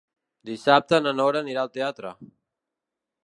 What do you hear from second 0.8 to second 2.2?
na Nora anirà al teatre.